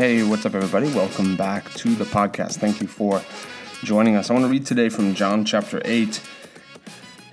Hey, 0.00 0.22
what's 0.22 0.46
up, 0.46 0.54
everybody? 0.54 0.86
Welcome 0.94 1.36
back 1.36 1.70
to 1.74 1.94
the 1.94 2.06
podcast. 2.06 2.56
Thank 2.56 2.80
you 2.80 2.86
for 2.86 3.20
joining 3.84 4.16
us. 4.16 4.30
I 4.30 4.32
want 4.32 4.46
to 4.46 4.50
read 4.50 4.64
today 4.64 4.88
from 4.88 5.14
John 5.14 5.44
chapter 5.44 5.82
8 5.84 6.22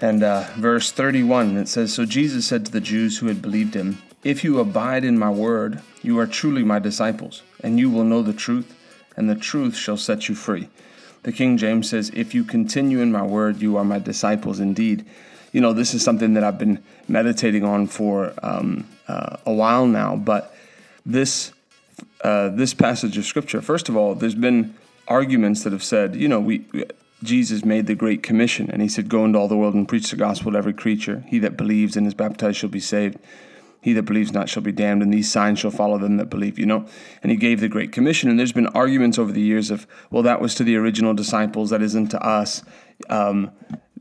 and 0.02 0.22
uh, 0.22 0.44
verse 0.58 0.92
31. 0.92 1.56
It 1.56 1.70
says 1.70 1.94
So 1.94 2.06
Jesus 2.06 2.46
said 2.46 2.66
to 2.66 2.72
the 2.74 2.82
Jews 2.82 3.20
who 3.20 3.28
had 3.28 3.42
believed 3.42 3.74
him, 3.74 4.00
If 4.22 4.44
you 4.44 4.60
abide 4.60 5.06
in 5.06 5.18
my 5.18 5.30
word, 5.30 5.82
you 6.04 6.20
are 6.20 6.28
truly 6.28 6.62
my 6.62 6.78
disciples, 6.78 7.42
and 7.64 7.80
you 7.80 7.90
will 7.90 8.04
know 8.04 8.22
the 8.22 8.34
truth, 8.34 8.76
and 9.16 9.30
the 9.30 9.36
truth 9.36 9.78
shall 9.78 9.96
set 9.96 10.28
you 10.28 10.36
free. 10.36 10.68
The 11.24 11.32
King 11.32 11.56
James 11.56 11.90
says, 11.90 12.12
If 12.14 12.36
you 12.36 12.44
continue 12.44 13.00
in 13.00 13.14
my 13.14 13.24
word, 13.24 13.62
you 13.62 13.78
are 13.78 13.86
my 13.86 14.00
disciples 14.00 14.60
indeed. 14.60 15.06
You 15.54 15.62
know, 15.62 15.72
this 15.72 15.94
is 15.94 16.04
something 16.04 16.34
that 16.34 16.44
I've 16.44 16.60
been 16.60 16.84
meditating 17.08 17.64
on 17.64 17.88
for 17.88 18.34
um, 18.44 18.86
uh, 19.08 19.38
a 19.46 19.54
while 19.54 19.88
now, 19.88 20.18
but 20.18 20.54
this 21.06 21.54
uh, 22.22 22.50
this 22.50 22.74
passage 22.74 23.18
of 23.18 23.26
scripture. 23.26 23.62
First 23.62 23.90
of 23.90 23.96
all, 23.96 24.16
there's 24.16 24.36
been 24.36 24.76
arguments 25.08 25.64
that 25.64 25.74
have 25.74 25.84
said, 25.84 26.16
you 26.16 26.28
know, 26.28 26.40
we, 26.40 26.66
we 26.74 26.86
Jesus 27.24 27.66
made 27.66 27.88
the 27.88 27.96
great 27.96 28.22
commission, 28.22 28.70
and 28.70 28.82
he 28.82 28.88
said, 28.88 29.10
"Go 29.10 29.26
into 29.26 29.40
all 29.40 29.48
the 29.48 29.58
world 29.58 29.74
and 29.74 29.88
preach 29.88 30.12
the 30.12 30.16
gospel 30.18 30.52
to 30.52 30.58
every 30.58 30.74
creature. 30.74 31.24
He 31.28 31.40
that 31.40 31.58
believes 31.58 31.98
and 31.98 32.06
is 32.06 32.14
baptized 32.14 32.58
shall 32.58 32.70
be 32.70 32.80
saved." 32.80 33.18
He 33.82 33.94
that 33.94 34.04
believes 34.04 34.34
not 34.34 34.50
shall 34.50 34.64
be 34.64 34.72
damned, 34.72 35.02
and 35.02 35.14
these 35.14 35.32
signs 35.32 35.60
shall 35.60 35.72
follow 35.72 35.98
them 35.98 36.18
that 36.18 36.30
believe, 36.30 36.60
you 36.60 36.66
know? 36.66 36.86
And 37.22 37.32
he 37.32 37.38
gave 37.38 37.62
the 37.62 37.70
Great 37.70 37.92
Commission. 37.92 38.30
And 38.30 38.38
there's 38.38 38.52
been 38.52 38.68
arguments 38.68 39.18
over 39.18 39.32
the 39.32 39.40
years 39.40 39.72
of, 39.72 39.88
well, 40.10 40.24
that 40.24 40.42
was 40.42 40.56
to 40.56 40.64
the 40.64 40.76
original 40.76 41.14
disciples, 41.14 41.70
that 41.70 41.82
isn't 41.82 42.08
to 42.10 42.22
us. 42.22 42.64
Um, 43.10 43.52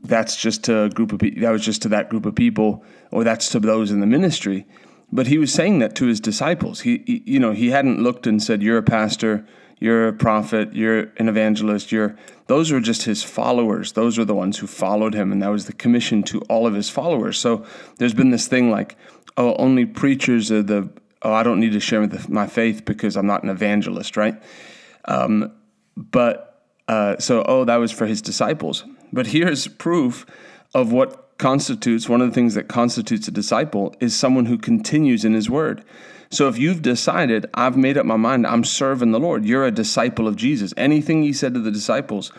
that's 0.03 0.35
just 0.35 0.63
to 0.65 0.83
a 0.83 0.89
group 0.89 1.13
of 1.13 1.19
people, 1.19 1.41
that 1.41 1.51
was 1.51 1.63
just 1.63 1.83
to 1.83 1.89
that 1.89 2.09
group 2.09 2.25
of 2.25 2.35
people, 2.35 2.83
or 3.11 3.23
that's 3.23 3.49
to 3.49 3.59
those 3.59 3.91
in 3.91 3.99
the 3.99 4.07
ministry. 4.07 4.65
But 5.11 5.27
he 5.27 5.37
was 5.37 5.53
saying 5.53 5.79
that 5.79 5.95
to 5.95 6.05
his 6.05 6.19
disciples. 6.19 6.81
He, 6.81 7.03
he, 7.05 7.23
you 7.25 7.39
know, 7.39 7.51
he 7.51 7.69
hadn't 7.69 8.01
looked 8.01 8.27
and 8.27 8.41
said, 8.41 8.61
"You're 8.61 8.77
a 8.77 8.83
pastor, 8.83 9.45
you're 9.79 10.09
a 10.09 10.13
prophet, 10.13 10.73
you're 10.73 11.11
an 11.17 11.29
evangelist." 11.29 11.91
You're 11.91 12.15
those 12.47 12.71
were 12.71 12.81
just 12.81 13.03
his 13.03 13.23
followers. 13.23 13.93
Those 13.93 14.17
were 14.17 14.25
the 14.25 14.35
ones 14.35 14.57
who 14.57 14.67
followed 14.67 15.13
him, 15.13 15.31
and 15.31 15.41
that 15.41 15.49
was 15.49 15.65
the 15.65 15.73
commission 15.73 16.23
to 16.23 16.41
all 16.41 16.67
of 16.67 16.73
his 16.73 16.89
followers. 16.89 17.39
So 17.39 17.65
there's 17.97 18.13
been 18.13 18.31
this 18.31 18.47
thing 18.47 18.69
like, 18.69 18.97
"Oh, 19.37 19.55
only 19.55 19.85
preachers 19.85 20.51
are 20.51 20.63
the." 20.63 20.89
Oh, 21.23 21.33
I 21.33 21.41
don't 21.41 21.59
need 21.59 21.71
to 21.73 21.79
share 21.79 22.07
my 22.27 22.45
faith 22.45 22.85
because 22.85 23.17
I'm 23.17 23.25
not 23.25 23.43
an 23.43 23.49
evangelist, 23.49 24.17
right? 24.17 24.39
Um, 25.05 25.51
but 25.95 26.47
uh, 26.87 27.17
so, 27.17 27.43
oh, 27.47 27.65
that 27.65 27.77
was 27.77 27.91
for 27.91 28.05
his 28.05 28.21
disciples. 28.21 28.85
But 29.11 29.27
here's 29.27 29.67
proof 29.67 30.25
of 30.73 30.91
what 30.91 31.26
constitutes 31.37 32.09
one 32.09 32.21
of 32.21 32.29
the 32.29 32.33
things 32.33 32.55
that 32.55 32.67
constitutes 32.67 33.27
a 33.27 33.31
disciple 33.31 33.95
is 33.99 34.15
someone 34.15 34.45
who 34.45 34.57
continues 34.57 35.23
in 35.23 35.33
his 35.33 35.49
word. 35.49 35.83
So 36.29 36.47
if 36.47 36.57
you've 36.57 36.81
decided, 36.81 37.45
I've 37.53 37.77
made 37.77 37.97
up 37.97 38.05
my 38.05 38.17
mind, 38.17 38.45
I'm 38.45 38.63
serving 38.63 39.11
the 39.11 39.19
Lord, 39.19 39.45
you're 39.45 39.65
a 39.65 39.71
disciple 39.71 40.27
of 40.27 40.35
Jesus. 40.35 40.73
Anything 40.75 41.23
he 41.23 41.31
said 41.33 41.53
to 41.53 41.59
the 41.59 41.71
disciples 41.71 42.31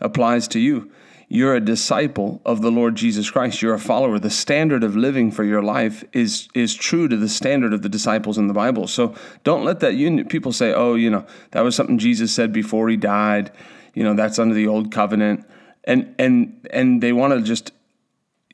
applies 0.00 0.48
to 0.48 0.58
you. 0.58 0.90
You're 1.28 1.56
a 1.56 1.60
disciple 1.60 2.40
of 2.44 2.62
the 2.62 2.70
Lord 2.70 2.94
Jesus 2.94 3.30
Christ. 3.30 3.60
You're 3.60 3.74
a 3.74 3.80
follower. 3.80 4.18
The 4.18 4.30
standard 4.30 4.84
of 4.84 4.96
living 4.96 5.32
for 5.32 5.42
your 5.42 5.62
life 5.62 6.04
is 6.12 6.48
is 6.54 6.72
true 6.72 7.08
to 7.08 7.16
the 7.16 7.28
standard 7.28 7.72
of 7.72 7.82
the 7.82 7.88
disciples 7.88 8.38
in 8.38 8.46
the 8.46 8.54
Bible. 8.54 8.86
So 8.86 9.12
don't 9.42 9.64
let 9.64 9.80
that 9.80 9.94
you 9.94 10.24
people 10.24 10.52
say, 10.52 10.72
"Oh, 10.72 10.94
you 10.94 11.10
know, 11.10 11.26
that 11.50 11.62
was 11.62 11.74
something 11.74 11.98
Jesus 11.98 12.32
said 12.32 12.52
before 12.52 12.88
he 12.88 12.96
died." 12.96 13.50
You 13.92 14.04
know, 14.04 14.14
that's 14.14 14.38
under 14.38 14.54
the 14.54 14.68
old 14.68 14.92
covenant. 14.92 15.44
And 15.82 16.14
and 16.16 16.64
and 16.70 17.02
they 17.02 17.12
want 17.12 17.32
to 17.32 17.42
just 17.42 17.72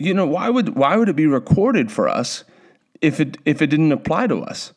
you 0.04 0.14
know, 0.14 0.26
why 0.26 0.48
would 0.48 0.76
why 0.76 0.96
would 0.96 1.08
it 1.08 1.16
be 1.16 1.26
recorded 1.26 1.90
for 1.90 2.08
us 2.08 2.44
if 3.00 3.20
it 3.20 3.38
if 3.44 3.62
it 3.62 3.68
didn't 3.68 3.92
apply 3.92 4.26
to 4.28 4.42
us? 4.42 4.72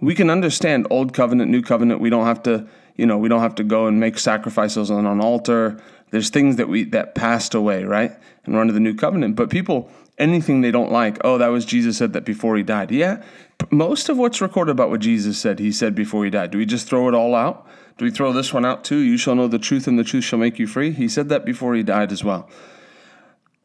We 0.00 0.14
can 0.14 0.30
understand 0.30 0.86
old 0.90 1.12
covenant, 1.12 1.50
new 1.50 1.62
covenant. 1.62 2.00
We 2.00 2.10
don't 2.10 2.24
have 2.24 2.42
to, 2.44 2.66
you 2.96 3.06
know, 3.06 3.18
we 3.18 3.28
don't 3.28 3.40
have 3.40 3.54
to 3.56 3.64
go 3.64 3.86
and 3.86 4.00
make 4.00 4.18
sacrifices 4.18 4.90
on 4.90 5.06
an 5.06 5.20
altar. 5.20 5.80
There's 6.10 6.30
things 6.30 6.56
that 6.56 6.68
we 6.68 6.84
that 6.84 7.14
passed 7.14 7.54
away, 7.54 7.84
right? 7.84 8.12
And 8.44 8.54
we're 8.54 8.60
under 8.60 8.72
the 8.72 8.80
new 8.80 8.94
covenant. 8.94 9.36
But 9.36 9.50
people, 9.50 9.90
anything 10.18 10.60
they 10.60 10.70
don't 10.70 10.90
like, 10.90 11.18
oh, 11.22 11.38
that 11.38 11.48
was 11.48 11.64
Jesus 11.64 11.98
said 11.98 12.12
that 12.14 12.24
before 12.24 12.56
he 12.56 12.62
died. 12.62 12.90
Yeah, 12.90 13.22
most 13.70 14.08
of 14.08 14.16
what's 14.16 14.40
recorded 14.40 14.72
about 14.72 14.90
what 14.90 15.00
Jesus 15.00 15.38
said, 15.38 15.58
he 15.58 15.70
said 15.72 15.94
before 15.94 16.24
he 16.24 16.30
died. 16.30 16.50
Do 16.50 16.58
we 16.58 16.66
just 16.66 16.88
throw 16.88 17.08
it 17.08 17.14
all 17.14 17.34
out? 17.34 17.66
Do 17.98 18.04
we 18.06 18.10
throw 18.10 18.32
this 18.32 18.54
one 18.54 18.64
out 18.64 18.84
too? 18.84 18.98
You 18.98 19.18
shall 19.18 19.34
know 19.34 19.48
the 19.48 19.58
truth, 19.58 19.86
and 19.86 19.98
the 19.98 20.04
truth 20.04 20.24
shall 20.24 20.38
make 20.38 20.58
you 20.58 20.66
free. 20.66 20.90
He 20.90 21.08
said 21.08 21.28
that 21.28 21.44
before 21.44 21.74
he 21.74 21.82
died 21.82 22.12
as 22.12 22.24
well. 22.24 22.48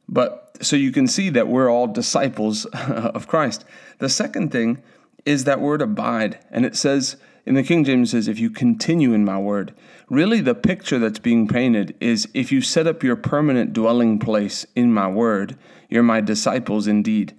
But 0.07 0.57
so 0.61 0.75
you 0.75 0.91
can 0.91 1.07
see 1.07 1.29
that 1.29 1.47
we're 1.47 1.69
all 1.69 1.87
disciples 1.87 2.65
of 2.87 3.27
Christ. 3.27 3.65
The 3.99 4.09
second 4.09 4.51
thing 4.51 4.81
is 5.25 5.43
that 5.43 5.59
word 5.59 5.81
abide. 5.81 6.39
And 6.51 6.65
it 6.65 6.75
says 6.75 7.17
in 7.45 7.55
the 7.55 7.63
King 7.63 7.83
James 7.83 8.11
says, 8.11 8.27
if 8.27 8.39
you 8.39 8.49
continue 8.49 9.13
in 9.13 9.23
my 9.23 9.37
word. 9.37 9.73
Really, 10.09 10.41
the 10.41 10.55
picture 10.55 10.99
that's 10.99 11.19
being 11.19 11.47
painted 11.47 11.95
is 11.99 12.27
if 12.33 12.51
you 12.51 12.61
set 12.61 12.87
up 12.87 13.03
your 13.03 13.15
permanent 13.15 13.73
dwelling 13.73 14.19
place 14.19 14.65
in 14.75 14.93
my 14.93 15.07
word, 15.07 15.57
you're 15.89 16.03
my 16.03 16.21
disciples 16.21 16.87
indeed. 16.87 17.35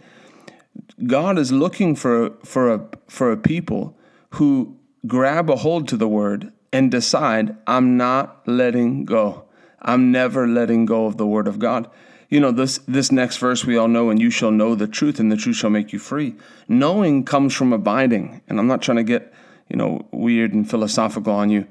God 1.06 1.38
is 1.38 1.53
looking 1.53 1.97
for, 1.97 2.31
for, 2.44 2.72
a, 2.72 2.88
for 3.09 3.33
a 3.33 3.37
people 3.37 3.98
who 4.31 4.77
grab 5.06 5.50
a 5.50 5.56
hold 5.56 5.88
to 5.88 5.97
the 5.97 6.09
word 6.09 6.53
and 6.72 6.91
decide, 6.91 7.56
I'm 7.66 7.97
not 7.97 8.47
letting 8.47 9.04
go. 9.04 9.44
I'm 9.81 10.10
never 10.10 10.47
letting 10.47 10.87
go 10.87 11.06
of 11.06 11.16
the 11.16 11.27
word 11.27 11.47
of 11.48 11.59
God 11.59 11.88
you 12.28 12.41
know 12.41 12.50
this 12.50 12.78
this 12.88 13.12
next 13.12 13.38
verse 13.38 13.64
we 13.64 13.76
all 13.76 13.88
know 13.88 14.10
and 14.10 14.20
you 14.20 14.31
shall 14.31 14.50
know 14.50 14.75
the 14.75 14.88
truth 14.88 15.20
and 15.20 15.31
the 15.31 15.37
truth 15.37 15.56
shall 15.56 15.70
make 15.70 15.92
you 15.92 15.98
free. 15.98 16.34
Knowing 16.69 17.25
comes 17.25 17.54
from 17.54 17.72
abiding. 17.72 18.42
And 18.48 18.59
i'm 18.59 18.66
not 18.66 18.82
trying 18.82 18.97
to 18.97 19.04
get 19.04 19.32
you 19.69 19.76
know 19.76 20.06
weird 20.10 20.53
and 20.53 20.69
philosophical 20.69 21.32
on 21.32 21.50
you. 21.50 21.66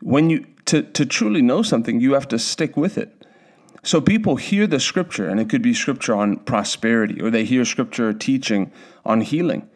When 0.00 0.30
you 0.30 0.46
to 0.66 0.82
to 0.82 1.04
truly 1.04 1.42
know 1.42 1.62
something 1.62 2.00
you 2.00 2.14
have 2.14 2.28
to 2.28 2.38
stick 2.38 2.76
with 2.76 2.96
it. 2.96 3.26
So 3.84 4.00
people 4.00 4.36
hear 4.36 4.68
the 4.68 4.78
scripture 4.78 5.28
and 5.28 5.40
it 5.40 5.48
could 5.48 5.62
be 5.62 5.74
scripture 5.74 6.14
on 6.14 6.36
prosperity 6.36 7.20
or 7.20 7.30
they 7.30 7.44
hear 7.44 7.64
scripture 7.64 8.12
teaching 8.12 8.70
on 9.04 9.22
healing 9.22 9.68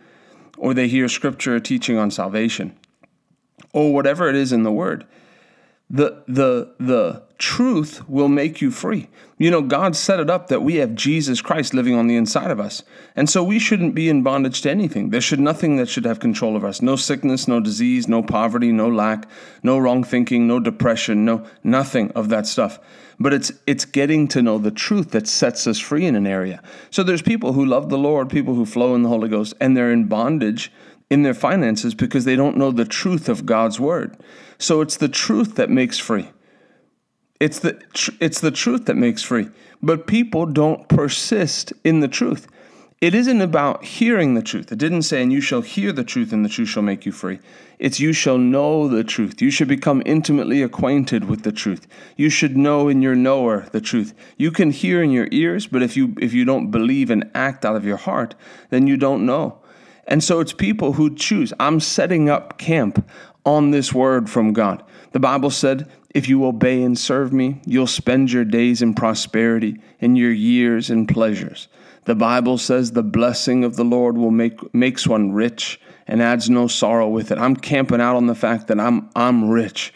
or 0.57 0.75
they 0.75 0.87
hear 0.87 1.09
scripture 1.09 1.59
teaching 1.59 1.99
on 1.99 2.13
salvation 2.13 2.77
or 3.73 3.93
whatever 3.93 4.29
it 4.29 4.37
is 4.37 4.53
in 4.53 4.63
the 4.63 4.71
word 4.71 5.05
the 5.89 6.23
the 6.27 6.75
the 6.79 7.23
truth 7.39 8.09
will 8.09 8.29
make 8.29 8.61
you 8.61 8.71
free. 8.71 9.09
You 9.39 9.51
know, 9.51 9.61
God 9.61 9.95
set 9.95 10.19
it 10.21 10.31
up 10.31 10.49
that 10.49 10.63
we 10.63 10.77
have 10.77 10.95
Jesus 10.95 11.43
Christ 11.43 11.75
living 11.75 11.95
on 11.95 12.07
the 12.07 12.17
inside 12.17 12.51
of 12.51 12.59
us. 12.59 12.83
And 13.15 13.29
so 13.29 13.45
we 13.45 13.59
shouldn't 13.59 13.95
be 13.95 14.09
in 14.09 14.23
bondage 14.23 14.63
to 14.63 14.71
anything. 14.71 15.11
There 15.11 15.21
should 15.21 15.41
nothing 15.41 15.77
that 15.77 15.91
should 15.91 16.07
have 16.07 16.19
control 16.19 16.57
of 16.57 16.65
us. 16.65 16.81
No 16.81 16.97
sickness, 16.97 17.47
no 17.47 17.61
disease, 17.61 18.09
no 18.09 18.23
poverty, 18.23 18.73
no 18.73 18.89
lack, 18.89 19.29
no 19.63 19.77
wrong 19.77 20.03
thinking, 20.03 20.47
no 20.47 20.59
depression, 20.59 21.27
no 21.27 21.45
nothing 21.63 22.11
of 22.13 22.31
that 22.31 22.47
stuff. 22.47 22.79
But 23.21 23.33
it's 23.33 23.53
it's 23.67 23.85
getting 23.85 24.29
to 24.29 24.43
know 24.43 24.59
the 24.59 24.71
truth 24.71 25.11
that 25.11 25.29
sets 25.29 25.67
us 25.67 25.79
free 25.79 26.07
in 26.07 26.17
an 26.17 26.27
area. 26.27 26.63
So 26.91 27.03
there's 27.03 27.23
people 27.23 27.53
who 27.53 27.65
love 27.65 27.91
the 27.91 27.99
Lord, 27.99 28.31
people 28.31 28.55
who 28.55 28.67
flow 28.67 28.95
in 28.95 29.03
the 29.03 29.09
Holy 29.09 29.29
Ghost, 29.29 29.55
and 29.61 29.77
they're 29.77 29.93
in 29.93 30.07
bondage 30.07 30.73
in 31.11 31.23
their 31.23 31.35
finances 31.35 31.95
because 31.95 32.25
they 32.25 32.37
don't 32.37 32.57
know 32.57 32.71
the 32.71 32.85
truth 32.85 33.29
of 33.29 33.47
God's 33.47 33.79
word. 33.79 34.17
So 34.59 34.81
it's 34.81 34.97
the 34.97 35.09
truth 35.09 35.55
that 35.57 35.71
makes 35.71 35.99
free. 35.99 36.31
It's 37.39 37.59
the 37.59 37.81
it's 38.21 38.41
the 38.41 38.51
truth 38.51 38.87
that 38.87 38.97
makes 38.97 39.23
free. 39.23 39.49
But 39.83 40.07
people 40.07 40.47
don't 40.47 40.89
persist 40.89 41.73
in 41.85 42.01
the 42.01 42.09
truth. 42.09 42.49
It 43.03 43.15
isn't 43.15 43.43
about 43.43 43.85
hearing 43.85 44.33
the 44.33 44.43
truth. 44.43 44.73
It 44.73 44.79
didn't 44.79 45.03
say, 45.03 45.23
and 45.23 45.31
you 45.31 45.43
shall 45.43 45.61
hear 45.61 45.93
the 45.93 46.03
truth, 46.03 46.33
and 46.33 46.43
the 46.43 46.49
truth 46.49 46.71
shall 46.71 46.83
make 46.83 47.05
you 47.05 47.13
free. 47.13 47.41
It's 47.79 48.01
you 48.01 48.15
shall 48.15 48.39
know 48.39 48.89
the 48.89 49.05
truth. 49.05 49.43
You 49.43 49.51
should 49.51 49.69
become 49.69 50.03
intimately 50.07 50.63
acquainted 50.63 51.27
with 51.27 51.43
the 51.43 51.53
truth. 51.53 51.87
You 52.17 52.31
should 52.31 52.57
know 52.57 52.89
in 52.89 53.03
your 53.03 53.15
knower 53.15 53.67
the 53.71 53.83
truth. 53.83 54.15
You 54.39 54.51
can 54.51 54.71
hear 54.71 55.03
in 55.03 55.11
your 55.11 55.29
ears, 55.31 55.67
but 55.67 55.83
if 55.83 55.95
you 55.95 56.15
if 56.19 56.33
you 56.33 56.47
don't 56.47 56.71
believe 56.71 57.11
and 57.11 57.31
act 57.35 57.67
out 57.67 57.77
of 57.77 57.85
your 57.85 57.99
heart, 57.99 58.35
then 58.71 58.87
you 58.87 58.97
don't 58.97 59.27
know. 59.27 59.59
And 60.07 60.23
so 60.23 60.41
it's 60.41 60.53
people 60.53 60.93
who 60.93 61.15
choose. 61.15 61.53
I'm 61.59 61.81
setting 61.81 62.29
up 62.29 62.59
camp 62.59 63.09
on 63.45 63.71
this 63.71 63.93
word 63.93 64.29
from 64.31 64.53
God. 64.53 64.83
The 65.13 65.21
Bible 65.21 65.51
said, 65.51 65.91
if 66.11 66.29
you 66.29 66.47
obey 66.47 66.83
and 66.83 66.99
serve 66.99 67.33
me, 67.33 67.61
you'll 67.67 67.87
spend 67.87 68.33
your 68.33 68.45
days 68.45 68.83
in 68.83 68.95
prosperity 68.95 69.81
and 70.01 70.17
your 70.17 70.33
years 70.33 70.91
in 70.91 71.07
pleasures. 71.07 71.69
The 72.07 72.15
Bible 72.15 72.57
says 72.57 72.93
the 72.93 73.03
blessing 73.03 73.65
of 73.65 73.77
the 73.77 73.85
Lord 73.85 74.17
will 74.17 74.31
make 74.31 74.73
makes 74.73 75.07
one 75.07 75.33
rich 75.33 75.81
and 76.07 76.23
adds 76.23 76.49
no 76.49 76.69
sorrow 76.69 77.09
with 77.09 77.33
it. 77.33 77.39
I'm 77.39 77.57
camping 77.57 78.01
out 78.01 78.17
on 78.17 78.27
the 78.27 78.35
fact 78.35 78.69
that 78.69 78.81
I'm 78.81 79.11
I'm 79.17 79.51
rich. 79.51 79.93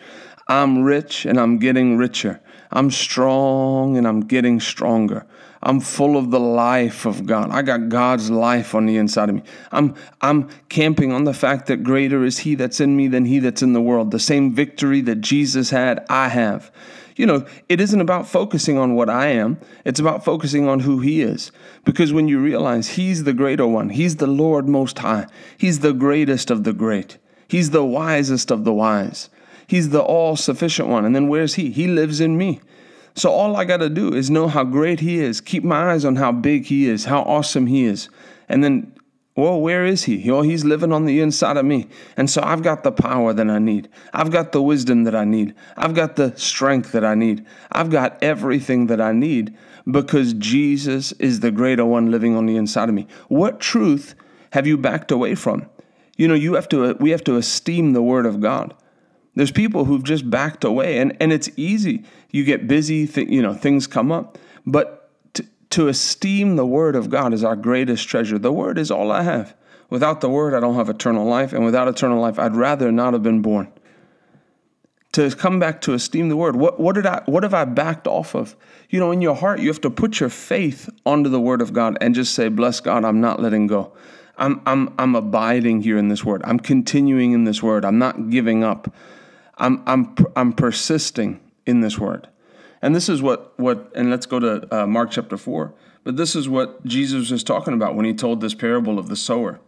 I'm 0.48 0.82
rich 0.82 1.24
and 1.24 1.38
I'm 1.38 1.58
getting 1.58 1.96
richer. 1.96 2.40
I'm 2.72 2.90
strong 2.90 3.96
and 3.96 4.06
I'm 4.06 4.20
getting 4.20 4.60
stronger. 4.60 5.24
I'm 5.62 5.80
full 5.80 6.16
of 6.16 6.30
the 6.30 6.40
life 6.40 7.04
of 7.04 7.26
God. 7.26 7.50
I 7.50 7.60
got 7.62 7.90
God's 7.90 8.30
life 8.30 8.74
on 8.74 8.86
the 8.86 8.96
inside 8.96 9.28
of 9.28 9.34
me. 9.34 9.42
I'm 9.72 9.94
I'm 10.22 10.48
camping 10.70 11.12
on 11.12 11.24
the 11.24 11.34
fact 11.34 11.66
that 11.66 11.84
greater 11.84 12.24
is 12.24 12.38
he 12.38 12.54
that's 12.54 12.80
in 12.80 12.96
me 12.96 13.08
than 13.08 13.26
he 13.26 13.38
that's 13.40 13.62
in 13.62 13.74
the 13.74 13.80
world. 13.80 14.10
The 14.10 14.18
same 14.18 14.54
victory 14.54 15.02
that 15.02 15.20
Jesus 15.20 15.70
had, 15.70 16.04
I 16.08 16.28
have. 16.28 16.70
You 17.16 17.26
know, 17.26 17.46
it 17.68 17.82
isn't 17.82 18.00
about 18.00 18.26
focusing 18.26 18.78
on 18.78 18.94
what 18.94 19.10
I 19.10 19.26
am. 19.26 19.58
It's 19.84 20.00
about 20.00 20.24
focusing 20.24 20.66
on 20.66 20.80
who 20.80 21.00
he 21.00 21.20
is. 21.20 21.52
Because 21.84 22.14
when 22.14 22.28
you 22.28 22.40
realize 22.40 22.88
he's 22.88 23.24
the 23.24 23.34
greater 23.34 23.66
one, 23.66 23.90
he's 23.90 24.16
the 24.16 24.26
Lord 24.26 24.66
most 24.66 25.00
high. 25.00 25.26
He's 25.58 25.80
the 25.80 25.92
greatest 25.92 26.50
of 26.50 26.64
the 26.64 26.72
great. 26.72 27.18
He's 27.46 27.70
the 27.70 27.84
wisest 27.84 28.50
of 28.50 28.64
the 28.64 28.72
wise. 28.72 29.28
He's 29.66 29.90
the 29.90 30.00
all 30.00 30.34
sufficient 30.36 30.88
one. 30.88 31.04
And 31.04 31.14
then 31.14 31.28
where's 31.28 31.54
He? 31.54 31.70
He 31.70 31.86
lives 31.86 32.20
in 32.20 32.38
me. 32.38 32.60
So 33.20 33.30
all 33.30 33.54
I 33.54 33.66
got 33.66 33.76
to 33.80 33.90
do 33.90 34.14
is 34.14 34.30
know 34.30 34.48
how 34.48 34.64
great 34.64 35.00
He 35.00 35.18
is, 35.18 35.42
keep 35.42 35.62
my 35.62 35.92
eyes 35.92 36.06
on 36.06 36.16
how 36.16 36.32
big 36.32 36.64
He 36.64 36.88
is, 36.88 37.04
how 37.04 37.20
awesome 37.20 37.66
He 37.66 37.84
is. 37.84 38.08
And 38.48 38.64
then, 38.64 38.94
well, 39.36 39.60
where 39.60 39.84
is 39.84 40.04
He? 40.04 40.30
Well, 40.30 40.40
He's 40.40 40.64
living 40.64 40.90
on 40.90 41.04
the 41.04 41.20
inside 41.20 41.58
of 41.58 41.66
me. 41.66 41.90
And 42.16 42.30
so 42.30 42.40
I've 42.42 42.62
got 42.62 42.82
the 42.82 42.92
power 42.92 43.34
that 43.34 43.50
I 43.50 43.58
need. 43.58 43.90
I've 44.14 44.30
got 44.30 44.52
the 44.52 44.62
wisdom 44.62 45.04
that 45.04 45.14
I 45.14 45.26
need. 45.26 45.54
I've 45.76 45.92
got 45.92 46.16
the 46.16 46.34
strength 46.38 46.92
that 46.92 47.04
I 47.04 47.14
need. 47.14 47.44
I've 47.70 47.90
got 47.90 48.16
everything 48.22 48.86
that 48.86 49.02
I 49.02 49.12
need 49.12 49.54
because 49.90 50.32
Jesus 50.32 51.12
is 51.12 51.40
the 51.40 51.50
greater 51.50 51.84
one 51.84 52.10
living 52.10 52.34
on 52.34 52.46
the 52.46 52.56
inside 52.56 52.88
of 52.88 52.94
me. 52.94 53.06
What 53.28 53.60
truth 53.60 54.14
have 54.54 54.66
you 54.66 54.78
backed 54.78 55.10
away 55.10 55.34
from? 55.34 55.68
You 56.16 56.26
know, 56.26 56.32
you 56.32 56.54
have 56.54 56.70
to 56.70 56.94
we 56.94 57.10
have 57.10 57.24
to 57.24 57.36
esteem 57.36 57.92
the 57.92 58.00
word 58.00 58.24
of 58.24 58.40
God. 58.40 58.72
There's 59.34 59.52
people 59.52 59.84
who've 59.84 60.02
just 60.02 60.28
backed 60.28 60.64
away, 60.64 60.98
and, 60.98 61.16
and 61.20 61.32
it's 61.32 61.48
easy. 61.56 62.04
You 62.30 62.44
get 62.44 62.66
busy, 62.66 63.06
th- 63.06 63.28
you 63.28 63.40
know, 63.40 63.54
things 63.54 63.86
come 63.86 64.10
up. 64.10 64.38
But 64.66 65.10
to, 65.34 65.46
to 65.70 65.88
esteem 65.88 66.56
the 66.56 66.66
Word 66.66 66.96
of 66.96 67.10
God 67.10 67.32
is 67.32 67.44
our 67.44 67.56
greatest 67.56 68.08
treasure. 68.08 68.38
The 68.38 68.52
Word 68.52 68.76
is 68.78 68.90
all 68.90 69.12
I 69.12 69.22
have. 69.22 69.54
Without 69.88 70.20
the 70.20 70.28
Word, 70.28 70.54
I 70.54 70.60
don't 70.60 70.74
have 70.74 70.88
eternal 70.88 71.24
life, 71.26 71.52
and 71.52 71.64
without 71.64 71.88
eternal 71.88 72.20
life, 72.20 72.38
I'd 72.38 72.56
rather 72.56 72.90
not 72.90 73.12
have 73.12 73.22
been 73.22 73.42
born. 73.42 73.72
To 75.12 75.30
come 75.34 75.58
back 75.58 75.80
to 75.82 75.94
esteem 75.94 76.28
the 76.28 76.36
Word, 76.36 76.54
what, 76.56 76.78
what 76.78 76.94
did 76.94 77.06
I 77.06 77.22
what 77.26 77.42
have 77.42 77.54
I 77.54 77.64
backed 77.64 78.06
off 78.06 78.34
of? 78.34 78.54
You 78.90 79.00
know, 79.00 79.10
in 79.10 79.20
your 79.20 79.34
heart, 79.34 79.60
you 79.60 79.68
have 79.68 79.80
to 79.80 79.90
put 79.90 80.20
your 80.20 80.28
faith 80.28 80.88
onto 81.04 81.28
the 81.28 81.40
Word 81.40 81.60
of 81.60 81.72
God 81.72 81.98
and 82.00 82.14
just 82.14 82.34
say, 82.34 82.48
"Bless 82.48 82.78
God, 82.80 83.04
I'm 83.04 83.20
not 83.20 83.40
letting 83.40 83.66
go." 83.66 83.92
I'm, 84.40 84.62
I'm, 84.64 84.94
I'm 84.98 85.14
abiding 85.14 85.82
here 85.82 85.98
in 85.98 86.08
this 86.08 86.24
word. 86.24 86.40
I'm 86.46 86.58
continuing 86.58 87.32
in 87.32 87.44
this 87.44 87.62
word. 87.62 87.84
I'm 87.84 87.98
not 87.98 88.30
giving 88.30 88.64
up. 88.64 88.90
I'm, 89.60 89.82
I'm, 89.86 90.16
I'm 90.34 90.52
persisting 90.52 91.38
in 91.66 91.82
this 91.82 91.98
word. 91.98 92.28
And 92.82 92.96
this 92.96 93.08
is 93.08 93.20
what, 93.20 93.58
what 93.58 93.92
and 93.94 94.10
let's 94.10 94.26
go 94.26 94.40
to 94.40 94.74
uh, 94.74 94.86
Mark 94.86 95.10
chapter 95.10 95.36
4. 95.36 95.74
But 96.02 96.16
this 96.16 96.34
is 96.34 96.48
what 96.48 96.84
Jesus 96.84 97.30
was 97.30 97.44
talking 97.44 97.74
about 97.74 97.94
when 97.94 98.06
he 98.06 98.14
told 98.14 98.40
this 98.40 98.54
parable 98.54 98.98
of 98.98 99.08
the 99.08 99.16
sower. 99.16 99.60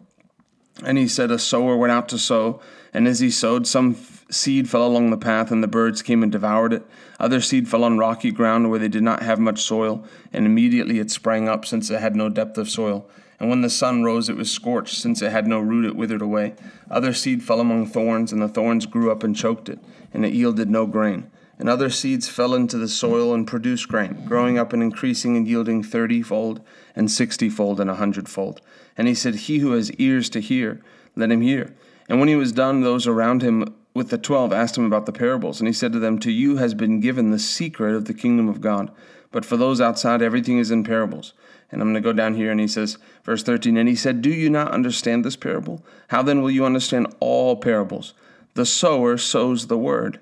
And 0.83 0.97
he 0.97 1.07
said, 1.07 1.31
A 1.31 1.39
sower 1.39 1.77
went 1.77 1.93
out 1.93 2.09
to 2.09 2.19
sow, 2.19 2.61
and 2.95 3.07
as 3.07 3.21
he 3.21 3.31
sowed, 3.31 3.67
some 3.67 3.95
seed 4.31 4.71
fell 4.71 4.87
along 4.87 5.11
the 5.11 5.19
path, 5.19 5.51
and 5.51 5.63
the 5.63 5.69
birds 5.69 6.01
came 6.01 6.23
and 6.23 6.33
devoured 6.33 6.73
it. 6.73 6.83
Other 7.21 7.43
seed 7.43 7.69
fell 7.69 7.85
on 7.85 7.99
rocky 7.99 8.31
ground 8.31 8.71
where 8.71 8.79
they 8.79 8.89
did 8.89 9.03
not 9.03 9.23
have 9.23 9.39
much 9.39 9.61
soil, 9.61 10.05
and 10.33 10.47
immediately 10.47 10.99
it 10.99 11.11
sprang 11.11 11.47
up, 11.47 11.67
since 11.67 11.91
it 11.91 12.01
had 12.01 12.17
no 12.17 12.31
depth 12.31 12.57
of 12.57 12.71
soil. 12.71 13.09
And 13.43 13.51
when 13.51 13.63
the 13.63 13.71
sun 13.71 14.05
rose, 14.05 14.29
it 14.29 14.37
was 14.37 14.53
scorched, 14.53 14.95
since 14.95 15.21
it 15.21 15.33
had 15.33 15.49
no 15.49 15.59
root, 15.59 15.85
it 15.85 15.97
withered 15.97 16.23
away. 16.23 16.55
Other 16.89 17.13
seed 17.13 17.43
fell 17.43 17.59
among 17.59 17.89
thorns, 17.89 18.33
and 18.33 18.41
the 18.41 18.47
thorns 18.47 18.87
grew 18.87 19.11
up 19.11 19.25
and 19.25 19.35
choked 19.35 19.69
it, 19.69 19.81
and 20.15 20.25
it 20.25 20.33
yielded 20.33 20.71
no 20.71 20.87
grain. 20.87 21.29
And 21.59 21.69
other 21.69 21.91
seeds 21.91 22.29
fell 22.29 22.55
into 22.55 22.79
the 22.79 22.87
soil 22.87 23.35
and 23.35 23.45
produced 23.45 23.89
grain, 23.89 24.27
growing 24.27 24.59
up 24.59 24.73
and 24.73 24.81
increasing 24.81 25.37
and 25.37 25.49
yielding 25.49 25.83
thirtyfold, 25.83 26.61
and 26.95 27.11
sixtyfold, 27.11 27.81
and 27.81 27.91
a 27.91 27.97
hundredfold. 27.97 28.61
And 28.97 29.09
he 29.09 29.15
said, 29.15 29.35
He 29.35 29.59
who 29.59 29.73
has 29.73 29.91
ears 29.95 30.31
to 30.31 30.41
hear, 30.41 30.81
let 31.17 31.33
him 31.33 31.41
hear. 31.41 31.75
And 32.09 32.21
when 32.21 32.29
he 32.29 32.37
was 32.37 32.53
done, 32.53 32.83
those 32.83 33.09
around 33.09 33.43
him 33.43 33.75
with 33.93 34.11
the 34.11 34.19
twelve 34.19 34.53
asked 34.53 34.79
him 34.79 34.85
about 34.85 35.07
the 35.07 35.13
parables. 35.13 35.61
And 35.61 35.67
he 35.67 35.75
said 35.75 35.93
to 35.95 35.99
them, 35.99 36.21
To 36.21 36.31
you 36.31 36.59
has 36.59 36.75
been 36.75 37.01
given 37.01 37.33
the 37.33 37.41
secret 37.41 37.97
of 37.97 38.05
the 38.05 38.15
kingdom 38.15 38.49
of 38.49 38.61
God. 38.61 38.93
But 39.33 39.45
for 39.45 39.57
those 39.57 39.81
outside, 39.81 40.23
everything 40.23 40.59
is 40.59 40.71
in 40.71 40.85
parables 40.85 41.33
and 41.73 41.81
I'm 41.81 41.89
going 41.89 41.95
to 41.95 42.01
go 42.01 42.13
down 42.13 42.35
here 42.35 42.51
and 42.51 42.61
he 42.61 42.69
says, 42.69 42.99
verse 43.25 43.43
13, 43.43 43.77
and 43.77 43.89
he 43.89 43.97
said, 43.97 44.23
Do 44.23 44.31
you 44.31 44.51
not 44.51 44.71
understand 44.71 45.25
this 45.25 45.37
parable? 45.37 45.85
How 46.09 46.23
then 46.23 46.43
will 46.43 46.51
you 46.51 46.67
understand 46.67 47.13
all 47.19 47.57
parables? 47.57 48.13
The 48.55 48.67
sower 48.67 49.17
sows 49.17 49.67
the 49.67 49.79
word. 49.79 50.21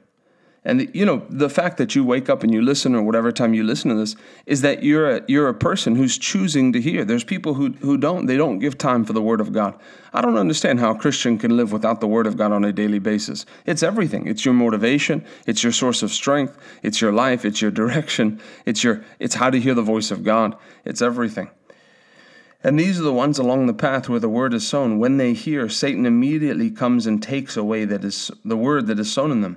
And 0.63 0.95
you 0.95 1.07
know 1.07 1.23
the 1.31 1.49
fact 1.49 1.79
that 1.79 1.95
you 1.95 2.05
wake 2.05 2.29
up 2.29 2.43
and 2.43 2.53
you 2.53 2.61
listen, 2.61 2.95
or 2.95 3.03
whatever 3.03 3.33
time 3.33 3.55
you 3.55 3.63
listen 3.63 3.89
to 3.89 3.97
this, 3.97 4.15
is 4.45 4.61
that 4.61 4.83
you're 4.83 5.17
a 5.17 5.23
you're 5.27 5.49
a 5.49 5.55
person 5.55 5.97
who's 5.97 6.19
choosing 6.19 6.73
to 6.75 6.81
hear. 6.83 7.03
There's 7.03 7.25
people 7.25 7.55
who 7.55 7.71
who 7.81 7.97
don't. 7.97 8.27
They 8.27 8.37
don't 8.37 8.59
give 8.59 8.77
time 8.77 9.07
for 9.07 9.15
the 9.15 9.23
Word 9.23 9.41
of 9.41 9.55
God. 9.55 9.79
I 10.13 10.21
don't 10.21 10.37
understand 10.37 10.79
how 10.79 10.91
a 10.91 10.99
Christian 10.99 11.39
can 11.39 11.57
live 11.57 11.73
without 11.73 12.01
the 12.01 12.07
Word 12.07 12.27
of 12.27 12.37
God 12.37 12.53
on 12.53 12.65
a 12.65 12.73
daily 12.73 12.99
basis. 12.99 13.47
It's 13.65 13.83
everything. 13.83 14.27
It's 14.27 14.45
your 14.45 14.53
motivation. 14.53 15.25
It's 15.47 15.63
your 15.63 15.73
source 15.73 16.03
of 16.03 16.11
strength. 16.11 16.59
It's 16.83 17.01
your 17.01 17.13
life. 17.13 17.47
It's 17.47 17.63
your 17.63 17.71
direction. 17.71 18.39
It's 18.67 18.85
your 18.85 19.03
it's 19.19 19.37
how 19.37 19.49
to 19.49 19.59
hear 19.59 19.73
the 19.75 19.83
voice 19.83 20.11
of 20.11 20.25
God. 20.25 20.57
It's 20.85 21.01
everything. 21.01 21.49
And 22.63 22.79
these 22.79 23.01
are 23.01 23.05
the 23.05 23.13
ones 23.15 23.39
along 23.39 23.67
the 23.67 23.73
path 23.73 24.11
where 24.11 24.21
the 24.21 24.29
word 24.29 24.53
is 24.53 24.69
sown. 24.69 24.99
When 24.99 25.17
they 25.17 25.33
hear, 25.33 25.71
Satan 25.71 26.05
immediately 26.05 26.71
comes 26.71 27.07
and 27.07 27.23
takes 27.23 27.57
away 27.57 27.87
that 27.87 28.05
is 28.05 28.31
the 28.45 28.57
word 28.57 28.87
that 28.89 28.99
is 28.99 29.11
sown 29.11 29.31
in 29.31 29.41
them. 29.41 29.57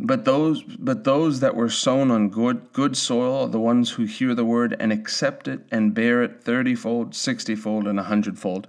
But 0.00 0.24
those, 0.24 0.62
but 0.62 1.04
those 1.04 1.40
that 1.40 1.54
were 1.54 1.70
sown 1.70 2.10
on 2.10 2.28
good, 2.28 2.72
good 2.72 2.96
soil 2.96 3.44
are 3.44 3.48
the 3.48 3.60
ones 3.60 3.92
who 3.92 4.04
hear 4.04 4.34
the 4.34 4.44
word 4.44 4.74
and 4.80 4.92
accept 4.92 5.46
it 5.46 5.60
and 5.70 5.94
bear 5.94 6.22
it 6.22 6.44
thirtyfold, 6.44 7.14
sixtyfold, 7.14 7.86
and 7.86 8.00
a 8.00 8.04
hundredfold. 8.04 8.66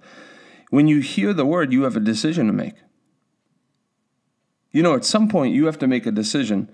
When 0.69 0.87
you 0.87 0.99
hear 0.99 1.33
the 1.33 1.45
word, 1.45 1.73
you 1.73 1.83
have 1.83 1.95
a 1.95 2.01
decision 2.01 2.47
to 2.47 2.53
make. 2.53 2.75
You 4.71 4.83
know, 4.83 4.93
at 4.93 5.05
some 5.05 5.27
point, 5.27 5.55
you 5.55 5.65
have 5.65 5.79
to 5.79 5.87
make 5.87 6.05
a 6.05 6.11
decision 6.11 6.69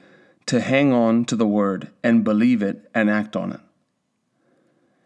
to 0.47 0.59
hang 0.59 0.91
on 0.91 1.23
to 1.25 1.35
the 1.35 1.47
word 1.47 1.91
and 2.03 2.23
believe 2.23 2.61
it 2.61 2.89
and 2.93 3.09
act 3.09 3.35
on 3.35 3.53
it. 3.53 3.59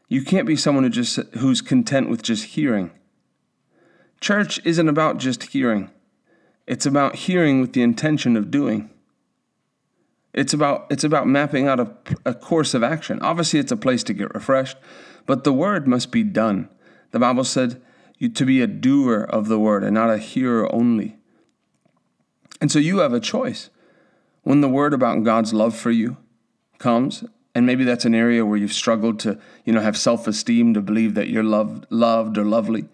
You 0.07 0.23
can't 0.23 0.47
be 0.47 0.55
someone 0.55 0.85
who 0.85 0.89
just 0.89 1.17
who's 1.35 1.61
content 1.61 2.09
with 2.09 2.23
just 2.23 2.45
hearing. 2.45 2.91
Church 4.21 4.59
isn't 4.63 4.89
about 4.89 5.17
just 5.17 5.43
hearing. 5.51 5.91
It's 6.65 6.85
about 6.85 7.15
hearing 7.15 7.61
with 7.61 7.73
the 7.73 7.83
intention 7.83 8.35
of 8.37 8.49
doing. 8.49 8.89
It's 10.35 10.53
about 10.53 10.87
it's 10.89 11.05
about 11.05 11.27
mapping 11.27 11.67
out 11.67 11.79
a, 11.79 11.89
a 12.25 12.33
course 12.33 12.73
of 12.73 12.83
action. 12.83 13.21
Obviously, 13.21 13.59
it's 13.59 13.71
a 13.71 13.77
place 13.77 14.03
to 14.03 14.13
get 14.13 14.35
refreshed, 14.35 14.77
but 15.25 15.45
the 15.45 15.53
word 15.53 15.87
must 15.87 16.11
be 16.11 16.23
done. 16.23 16.69
The 17.11 17.19
Bible 17.19 17.45
said 17.45 17.81
you 18.17 18.27
to 18.29 18.45
be 18.45 18.61
a 18.61 18.67
doer 18.67 19.21
of 19.21 19.47
the 19.47 19.57
word 19.57 19.83
and 19.83 19.93
not 19.93 20.09
a 20.09 20.17
hearer 20.17 20.71
only. 20.75 21.15
And 22.59 22.69
so 22.69 22.79
you 22.79 22.99
have 22.99 23.13
a 23.13 23.19
choice. 23.19 23.69
When 24.43 24.61
the 24.61 24.69
word 24.69 24.93
about 24.93 25.23
God's 25.23 25.53
love 25.53 25.75
for 25.75 25.91
you 25.91 26.17
comes, 26.79 27.23
and 27.53 27.65
maybe 27.65 27.85
that's 27.85 28.05
an 28.05 28.13
area 28.13 28.45
where 28.45 28.57
you've 28.57 28.73
struggled 28.73 29.19
to, 29.21 29.39
you 29.63 29.71
know, 29.71 29.81
have 29.81 29.97
self-esteem 29.97 30.73
to 30.73 30.81
believe 30.81 31.13
that 31.15 31.29
you're 31.29 31.43
loved, 31.43 31.85
loved 31.89 32.37
or 32.37 32.43
lovely. 32.43 32.89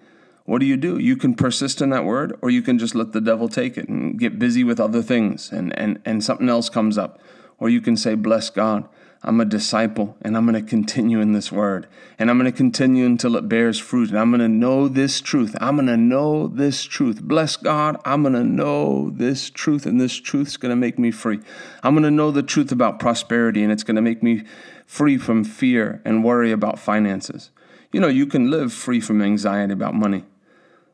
What 0.51 0.59
do 0.59 0.65
you 0.65 0.75
do? 0.75 0.97
You 0.97 1.15
can 1.15 1.33
persist 1.33 1.81
in 1.81 1.91
that 1.91 2.03
word, 2.03 2.37
or 2.41 2.49
you 2.49 2.61
can 2.61 2.77
just 2.77 2.93
let 2.93 3.13
the 3.13 3.21
devil 3.21 3.47
take 3.47 3.77
it 3.77 3.87
and 3.87 4.19
get 4.19 4.37
busy 4.37 4.65
with 4.65 4.81
other 4.81 5.01
things, 5.01 5.49
and, 5.49 5.73
and, 5.79 6.01
and 6.03 6.21
something 6.21 6.49
else 6.49 6.67
comes 6.67 6.97
up. 6.97 7.21
Or 7.57 7.69
you 7.69 7.79
can 7.79 7.95
say, 7.95 8.15
Bless 8.15 8.49
God, 8.49 8.85
I'm 9.23 9.39
a 9.39 9.45
disciple, 9.45 10.17
and 10.21 10.35
I'm 10.35 10.45
going 10.45 10.61
to 10.61 10.69
continue 10.69 11.21
in 11.21 11.31
this 11.31 11.53
word, 11.53 11.87
and 12.19 12.29
I'm 12.29 12.37
going 12.37 12.51
to 12.51 12.57
continue 12.57 13.05
until 13.05 13.37
it 13.37 13.47
bears 13.47 13.79
fruit, 13.79 14.09
and 14.09 14.19
I'm 14.19 14.29
going 14.29 14.41
to 14.41 14.49
know 14.49 14.89
this 14.89 15.21
truth. 15.21 15.55
I'm 15.61 15.77
going 15.77 15.87
to 15.87 15.95
know 15.95 16.47
this 16.47 16.83
truth. 16.83 17.21
Bless 17.21 17.55
God, 17.55 17.95
I'm 18.03 18.21
going 18.21 18.33
to 18.33 18.43
know 18.43 19.09
this 19.09 19.49
truth, 19.49 19.85
and 19.85 20.01
this 20.01 20.19
truth's 20.19 20.57
going 20.57 20.71
to 20.71 20.75
make 20.75 20.99
me 20.99 21.11
free. 21.11 21.39
I'm 21.81 21.93
going 21.93 22.03
to 22.03 22.11
know 22.11 22.29
the 22.29 22.43
truth 22.43 22.73
about 22.73 22.99
prosperity, 22.99 23.63
and 23.63 23.71
it's 23.71 23.83
going 23.83 23.95
to 23.95 24.01
make 24.01 24.21
me 24.21 24.43
free 24.85 25.17
from 25.17 25.45
fear 25.45 26.01
and 26.03 26.25
worry 26.25 26.51
about 26.51 26.77
finances. 26.77 27.51
You 27.93 28.01
know, 28.01 28.09
you 28.09 28.25
can 28.25 28.51
live 28.51 28.73
free 28.73 28.99
from 28.99 29.21
anxiety 29.21 29.71
about 29.71 29.95
money. 29.95 30.25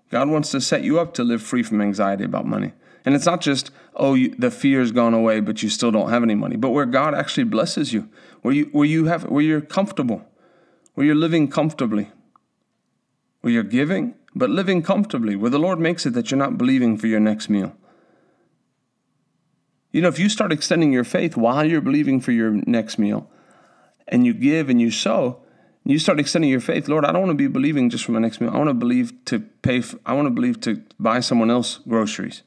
God 0.10 0.30
wants 0.30 0.52
to 0.52 0.62
set 0.62 0.84
you 0.84 1.00
up 1.00 1.14
to 1.16 1.24
live 1.24 1.42
free 1.42 1.64
from 1.64 1.82
anxiety 1.82 2.24
about 2.24 2.46
money. 2.46 2.74
And 3.06 3.16
it's 3.16 3.26
not 3.26 3.42
just, 3.42 3.72
oh, 3.96 4.16
you, 4.16 4.36
the 4.38 4.52
fear's 4.52 4.92
gone 4.92 5.14
away, 5.14 5.40
but 5.40 5.64
you 5.64 5.70
still 5.70 5.92
don't 5.92 6.10
have 6.10 6.24
any 6.24 6.36
money, 6.36 6.58
but 6.58 6.72
where 6.72 6.86
God 6.86 7.16
actually 7.16 7.46
blesses 7.46 7.94
you, 7.94 8.10
where 8.42 8.54
you, 8.54 8.66
where 8.74 8.86
you 8.86 9.06
have, 9.06 9.24
where 9.24 9.44
you're 9.44 9.62
comfortable, 9.62 10.26
where 10.94 11.06
you're 11.06 11.16
living 11.16 11.48
comfortably, 11.48 12.10
where 13.42 13.54
you're 13.54 13.64
giving, 13.64 14.16
but 14.36 14.50
living 14.50 14.84
comfortably, 14.84 15.36
where 15.36 15.50
the 15.50 15.60
Lord 15.60 15.80
makes 15.80 16.06
it 16.06 16.14
that 16.14 16.32
you're 16.32 16.38
not 16.38 16.58
believing 16.58 16.98
for 16.98 17.08
your 17.08 17.20
next 17.20 17.50
meal. 17.50 17.76
You 19.92 20.02
know, 20.02 20.10
if 20.10 20.20
you 20.20 20.28
start 20.28 20.52
extending 20.52 20.92
your 20.92 21.06
faith 21.06 21.38
while 21.38 21.66
you're 21.66 21.82
believing 21.82 22.20
for 22.20 22.32
your 22.32 22.52
next 22.66 23.00
meal, 23.00 23.30
and 24.08 24.26
you 24.26 24.34
give 24.34 24.70
and 24.70 24.80
you 24.80 24.92
sow, 24.92 25.42
you 25.90 26.00
start 26.00 26.20
extending 26.20 26.50
your 26.50 26.60
faith, 26.60 26.88
Lord, 26.88 27.06
I 27.06 27.12
don't 27.12 27.22
want 27.22 27.32
to 27.32 27.36
be 27.36 27.48
believing 27.48 27.90
just 27.90 28.04
for 28.04 28.12
my 28.12 28.20
next 28.20 28.42
meal. 28.42 28.50
I 28.50 28.58
want 28.58 28.70
to 28.70 28.74
believe 28.74 29.14
to 29.26 29.40
pay. 29.40 29.82
For, 29.82 29.98
I 30.06 30.14
want 30.14 30.26
to 30.26 30.32
believe 30.32 30.60
to 30.62 30.84
buy 31.00 31.20
someone 31.22 31.50
else 31.50 31.80
groceries, 31.88 32.44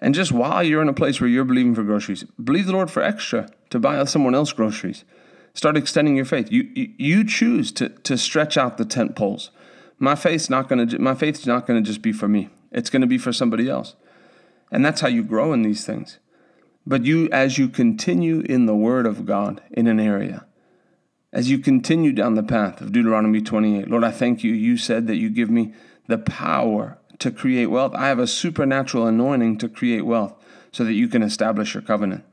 And 0.00 0.14
just 0.14 0.32
while 0.32 0.62
you're 0.62 0.80
in 0.80 0.88
a 0.88 0.94
place 0.94 1.20
where 1.20 1.28
you're 1.28 1.44
believing 1.44 1.74
for 1.74 1.82
groceries, 1.82 2.24
believe 2.42 2.66
the 2.66 2.72
Lord 2.72 2.90
for 2.90 3.02
extra 3.02 3.50
to 3.70 3.78
buy 3.78 4.02
someone 4.04 4.34
else 4.34 4.52
groceries. 4.52 5.04
Start 5.52 5.76
extending 5.76 6.16
your 6.16 6.24
faith. 6.24 6.50
You 6.50 6.70
you, 6.74 6.92
you 6.96 7.24
choose 7.24 7.72
to 7.72 7.88
to 7.88 8.16
stretch 8.16 8.56
out 8.56 8.78
the 8.78 8.84
tent 8.84 9.16
poles. 9.16 9.50
My 9.98 10.14
faith's 10.14 10.48
not 10.48 10.68
going 10.68 10.88
to 10.88 10.98
my 10.98 11.14
faith's 11.14 11.46
not 11.46 11.66
going 11.66 11.82
to 11.82 11.86
just 11.86 12.02
be 12.02 12.12
for 12.12 12.28
me. 12.28 12.48
It's 12.72 12.88
going 12.88 13.02
to 13.02 13.08
be 13.08 13.18
for 13.18 13.32
somebody 13.32 13.68
else. 13.68 13.96
And 14.70 14.84
that's 14.84 15.00
how 15.00 15.08
you 15.08 15.24
grow 15.24 15.52
in 15.52 15.62
these 15.62 15.84
things. 15.84 16.18
But 16.86 17.04
you 17.04 17.28
as 17.30 17.58
you 17.58 17.68
continue 17.68 18.40
in 18.40 18.66
the 18.66 18.74
word 18.74 19.04
of 19.04 19.26
God 19.26 19.60
in 19.70 19.86
an 19.86 20.00
area, 20.00 20.46
as 21.32 21.48
you 21.48 21.58
continue 21.58 22.12
down 22.12 22.34
the 22.34 22.42
path 22.42 22.80
of 22.80 22.92
Deuteronomy 22.92 23.40
28, 23.40 23.88
Lord, 23.88 24.04
I 24.04 24.10
thank 24.10 24.42
you. 24.42 24.52
You 24.52 24.76
said 24.76 25.06
that 25.06 25.16
you 25.16 25.30
give 25.30 25.50
me 25.50 25.72
the 26.08 26.18
power 26.18 26.98
to 27.20 27.30
create 27.30 27.66
wealth. 27.66 27.94
I 27.94 28.08
have 28.08 28.18
a 28.18 28.26
supernatural 28.26 29.06
anointing 29.06 29.58
to 29.58 29.68
create 29.68 30.02
wealth 30.02 30.34
so 30.72 30.84
that 30.84 30.94
you 30.94 31.06
can 31.06 31.22
establish 31.22 31.74
your 31.74 31.82
covenant. 31.82 32.24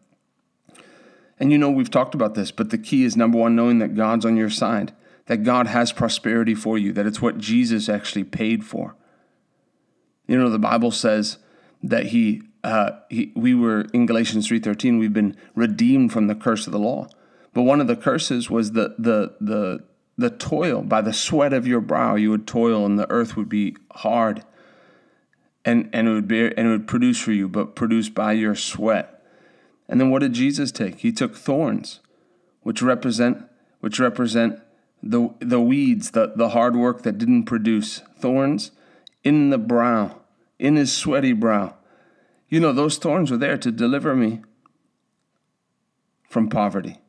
And 1.39 1.51
you 1.51 1.58
know, 1.58 1.70
we've 1.70 1.92
talked 1.92 2.16
about 2.16 2.34
this, 2.34 2.50
but 2.50 2.72
the 2.72 2.77
key 2.77 3.04
is 3.04 3.16
number 3.16 3.38
one, 3.38 3.56
knowing 3.56 3.77
that 3.80 3.96
God's 3.96 4.25
on 4.25 4.38
your 4.38 4.50
side, 4.50 4.94
that 5.27 5.44
God 5.44 5.68
has 5.68 5.92
prosperity 5.92 6.56
for 6.56 6.77
you, 6.77 6.92
that 6.94 7.06
it's 7.06 7.22
what 7.22 7.38
Jesus 7.38 7.89
actually 7.89 8.24
paid 8.24 8.66
for. 8.66 8.96
You 10.25 10.38
know, 10.38 10.50
the 10.50 10.58
Bible 10.58 10.92
says 10.92 11.38
that 11.84 12.08
he, 12.08 12.42
uh, 12.63 12.92
he 13.10 13.32
we 13.36 13.54
were 13.54 13.82
in 13.94 14.08
Galatians 14.08 14.50
3.13, 14.50 15.00
we've 15.00 15.13
been 15.13 15.38
redeemed 15.54 16.12
from 16.12 16.27
the 16.27 16.36
curse 16.36 16.66
of 16.66 16.74
the 16.74 16.80
law. 16.80 17.08
But 17.58 17.64
one 17.64 17.82
of 17.82 17.88
the 17.88 17.96
curses 17.96 18.52
was 18.52 18.74
the, 18.74 18.94
the, 19.00 19.34
the, 19.42 19.84
the 20.16 20.30
toil. 20.30 20.84
By 20.84 21.02
the 21.02 21.12
sweat 21.12 21.54
of 21.54 21.66
your 21.66 21.82
brow, 21.82 22.14
you 22.14 22.30
would 22.30 22.46
toil, 22.46 22.86
and 22.86 23.00
the 23.00 23.10
earth 23.10 23.36
would 23.36 23.50
be 23.50 23.76
hard 23.94 24.44
and, 25.66 25.90
and 25.92 26.08
it 26.08 26.12
would 26.12 26.28
bear 26.28 26.54
and 26.56 26.68
it 26.68 26.70
would 26.70 26.88
produce 26.88 27.20
for 27.20 27.32
you, 27.32 27.50
but 27.50 27.76
produced 27.76 28.14
by 28.14 28.34
your 28.34 28.54
sweat. 28.54 29.24
And 29.90 30.00
then 30.00 30.12
what 30.12 30.20
did 30.20 30.34
Jesus 30.34 30.72
take? 30.72 31.00
He 31.00 31.12
took 31.12 31.36
thorns, 31.36 32.00
which 32.62 32.84
represent 32.84 33.44
which 33.80 34.00
represent 34.00 34.62
the 35.02 35.34
the 35.40 35.60
weeds, 35.60 36.12
the, 36.12 36.34
the 36.36 36.50
hard 36.50 36.76
work 36.76 37.02
that 37.02 37.18
didn't 37.18 37.46
produce. 37.46 38.04
Thorns 38.20 38.70
in 39.24 39.50
the 39.50 39.58
brow, 39.58 40.22
in 40.60 40.76
his 40.76 40.94
sweaty 40.94 41.34
brow. 41.34 41.74
You 42.50 42.60
know, 42.60 42.72
those 42.72 43.00
thorns 43.00 43.32
were 43.32 43.38
there 43.38 43.58
to 43.58 43.72
deliver 43.72 44.16
me 44.16 44.42
from 46.30 46.50
poverty. 46.50 47.00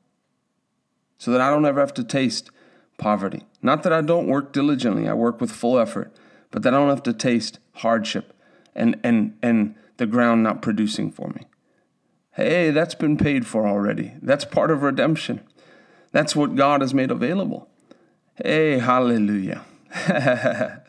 So 1.19 1.31
that 1.33 1.41
I 1.41 1.51
don't 1.51 1.67
ever 1.67 1.81
have 1.81 1.95
to 1.95 2.05
taste 2.05 2.51
poverty. 2.97 3.45
Not 3.61 3.83
that 3.83 3.93
I 3.93 4.01
don't 4.01 4.29
work 4.29 4.53
diligently, 4.53 5.09
I 5.09 5.15
work 5.15 5.41
with 5.41 5.51
full 5.51 5.79
effort, 5.79 6.13
but 6.51 6.63
that 6.63 6.73
I 6.73 6.79
don't 6.79 6.89
have 6.89 7.03
to 7.05 7.13
taste 7.13 7.59
hardship 7.75 8.33
and 8.75 8.99
and 9.03 9.37
and 9.43 9.75
the 9.97 10.07
ground 10.07 10.43
not 10.43 10.63
producing 10.63 11.11
for 11.11 11.29
me. 11.31 11.43
Hey, 12.33 12.71
that's 12.71 12.95
been 12.95 13.17
paid 13.17 13.47
for 13.47 13.67
already. 13.67 14.15
That's 14.23 14.45
part 14.45 14.71
of 14.71 14.83
redemption. 14.83 15.41
That's 16.13 16.37
what 16.37 16.55
God 16.55 16.81
has 16.81 16.95
made 16.95 17.11
available. 17.11 17.69
Hey, 18.37 18.79
hallelujah. 18.79 19.65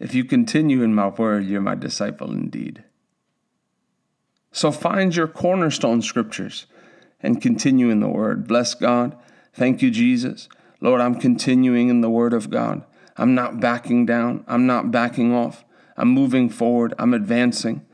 if 0.00 0.14
you 0.14 0.24
continue 0.24 0.82
in 0.82 0.94
my 0.94 1.08
word, 1.08 1.46
you're 1.46 1.60
my 1.60 1.76
disciple 1.76 2.32
indeed. 2.32 2.82
So 4.50 4.72
find 4.72 5.14
your 5.14 5.28
cornerstone 5.28 6.02
scriptures 6.02 6.66
and 7.22 7.40
continue 7.40 7.90
in 7.90 8.00
the 8.00 8.08
word. 8.08 8.46
Bless 8.46 8.74
God. 8.74 9.16
Thank 9.54 9.82
you, 9.82 9.90
Jesus. 9.90 10.48
Lord, 10.80 11.00
I'm 11.00 11.14
continuing 11.14 11.88
in 11.88 12.00
the 12.00 12.10
word 12.10 12.32
of 12.32 12.50
God. 12.50 12.84
I'm 13.16 13.34
not 13.34 13.60
backing 13.60 14.06
down. 14.06 14.44
I'm 14.48 14.66
not 14.66 14.90
backing 14.90 15.32
off. 15.34 15.64
I'm 15.96 16.08
moving 16.08 16.48
forward. 16.48 16.94
I'm 16.98 17.14
advancing. 17.14 17.84